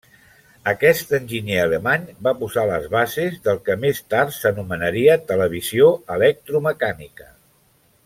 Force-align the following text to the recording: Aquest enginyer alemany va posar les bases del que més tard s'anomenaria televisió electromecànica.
Aquest 0.69 1.11
enginyer 1.17 1.59
alemany 1.65 2.07
va 2.29 2.33
posar 2.39 2.65
les 2.71 2.89
bases 2.95 3.37
del 3.49 3.61
que 3.69 3.77
més 3.85 4.03
tard 4.15 4.35
s'anomenaria 4.41 5.21
televisió 5.35 5.95
electromecànica. 6.19 7.33